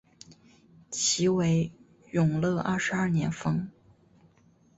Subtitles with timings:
[0.89, 1.71] 其为
[2.09, 3.69] 永乐二十二年封。